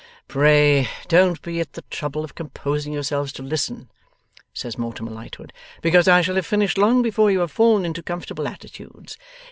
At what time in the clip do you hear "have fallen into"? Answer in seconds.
7.41-8.01